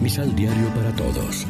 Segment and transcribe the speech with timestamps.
[0.00, 1.46] Misal Diario para Todos.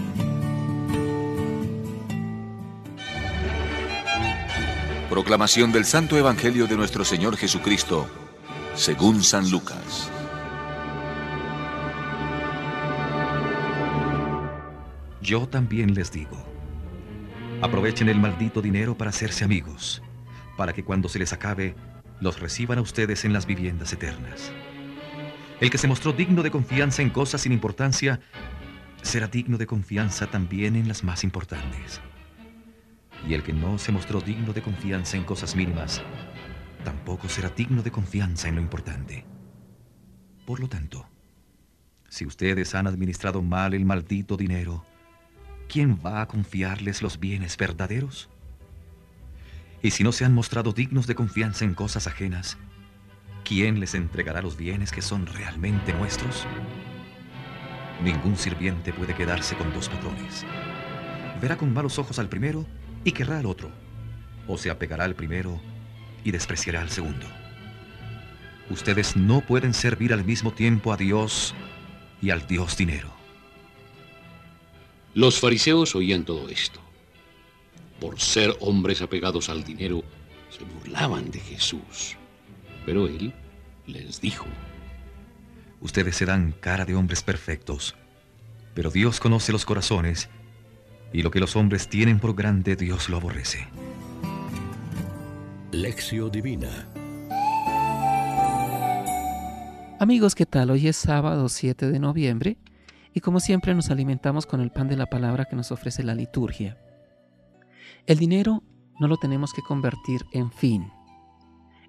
[5.09, 8.09] Proclamación del Santo Evangelio de nuestro Señor Jesucristo,
[8.75, 10.11] según San Lucas.
[15.23, 16.37] Yo también les digo,
[17.63, 20.03] aprovechen el maldito dinero para hacerse amigos,
[20.57, 21.77] para que cuando se les acabe,
[22.21, 24.51] los reciban a ustedes en las viviendas eternas.
[25.61, 28.19] El que se mostró digno de confianza en cosas sin importancia,
[29.03, 32.01] será digno de confianza también en las más importantes.
[33.29, 36.01] Y el que no se mostró digno de confianza en cosas mínimas,
[36.83, 39.27] tampoco será digno de confianza en lo importante.
[40.47, 41.07] Por lo tanto,
[42.09, 44.87] si ustedes han administrado mal el maldito dinero,
[45.69, 48.31] ¿quién va a confiarles los bienes verdaderos?
[49.83, 52.57] Y si no se han mostrado dignos de confianza en cosas ajenas,
[53.51, 56.47] ¿quién les entregará los bienes que son realmente nuestros?
[58.01, 60.47] Ningún sirviente puede quedarse con dos patrones.
[61.43, 62.65] Verá con malos ojos al primero
[63.03, 63.73] y querrá al otro,
[64.47, 65.61] o se apegará al primero
[66.23, 67.27] y despreciará al segundo.
[68.71, 71.53] Ustedes no pueden servir al mismo tiempo a Dios
[72.23, 73.11] y al Dios dinero.
[75.13, 76.81] Los fariseos oían todo esto
[78.01, 80.05] por ser hombres apegados al dinero,
[80.51, 82.17] se burlaban de Jesús.
[82.91, 83.33] Pero él
[83.87, 84.47] les dijo,
[85.81, 87.95] Ustedes se dan cara de hombres perfectos,
[88.75, 90.29] pero Dios conoce los corazones,
[91.13, 93.69] y lo que los hombres tienen por grande Dios lo aborrece.
[95.71, 96.89] Lección Divina
[100.01, 100.73] Amigos, ¿qué tal?
[100.73, 102.59] Hoy es sábado 7 de noviembre
[103.15, 106.17] y como siempre nos alimentamos con el pan de la palabra que nos ofrece la
[106.17, 106.77] liturgia.
[108.07, 108.65] El dinero
[108.99, 110.91] no lo tenemos que convertir en fin.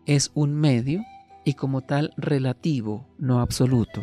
[0.05, 1.03] Es un medio
[1.45, 4.01] y como tal relativo, no absoluto.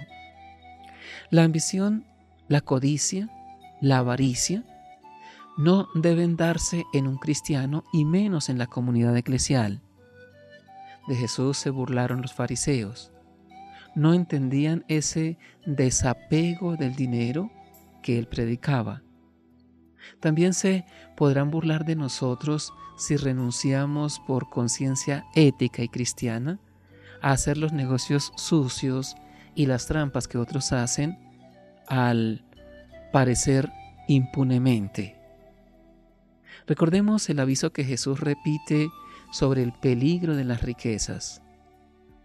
[1.30, 2.04] La ambición,
[2.48, 3.28] la codicia,
[3.80, 4.64] la avaricia
[5.58, 9.82] no deben darse en un cristiano y menos en la comunidad eclesial.
[11.08, 13.12] De Jesús se burlaron los fariseos.
[13.96, 17.50] No entendían ese desapego del dinero
[18.02, 19.02] que él predicaba.
[20.20, 20.84] También se
[21.16, 26.58] podrán burlar de nosotros si renunciamos por conciencia ética y cristiana
[27.22, 29.16] a hacer los negocios sucios
[29.54, 31.18] y las trampas que otros hacen
[31.86, 32.44] al
[33.12, 33.70] parecer
[34.08, 35.16] impunemente.
[36.66, 38.90] Recordemos el aviso que Jesús repite
[39.32, 41.42] sobre el peligro de las riquezas.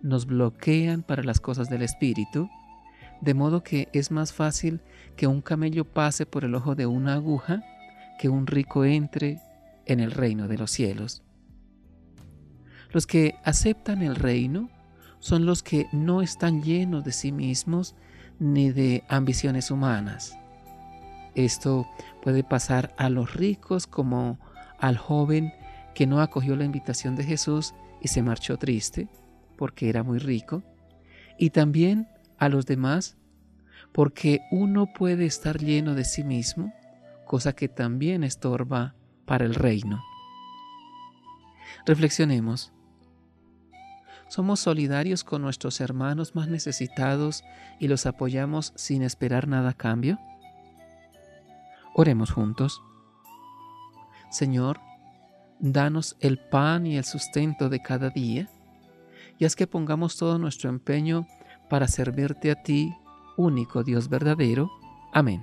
[0.02, 2.50] Nos bloquean para las cosas del Espíritu,
[3.24, 4.82] de modo que es más fácil
[5.16, 7.64] que un camello pase por el ojo de una aguja
[8.20, 9.40] que un rico entre
[9.86, 11.24] en el reino de los cielos.
[12.92, 14.70] Los que aceptan el reino
[15.20, 17.96] son los que no están llenos de sí mismos
[18.40, 20.38] ni de ambiciones humanas.
[21.34, 21.88] Esto
[22.22, 24.38] puede pasar a los ricos como
[24.80, 25.54] al joven
[25.96, 29.08] que no acogió la invitación de Jesús y se marchó triste
[29.58, 30.62] porque era muy rico,
[31.38, 32.08] y también
[32.46, 33.18] a los demás
[33.92, 36.74] porque uno puede estar lleno de sí mismo
[37.26, 38.96] cosa que también estorba
[39.26, 40.04] para el reino.
[41.86, 42.72] Reflexionemos.
[44.28, 47.44] ¿Somos solidarios con nuestros hermanos más necesitados
[47.80, 50.20] y los apoyamos sin esperar nada a cambio?
[51.94, 52.82] Oremos juntos.
[54.32, 54.80] Señor,
[55.60, 58.50] danos el pan y el sustento de cada día,
[59.38, 61.28] y haz que pongamos todo nuestro empeño
[61.74, 62.96] para servirte a ti,
[63.36, 64.70] único Dios verdadero.
[65.12, 65.42] Amén.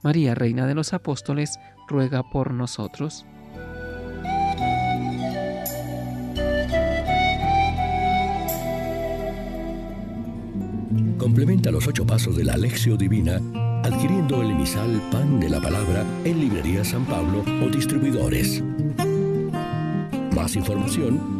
[0.00, 3.26] María, Reina de los Apóstoles, ruega por nosotros.
[11.18, 13.38] Complementa los ocho pasos de la Alexio Divina
[13.84, 18.64] adquiriendo el emisal Pan de la Palabra en Librería San Pablo o distribuidores.
[20.34, 21.39] Más información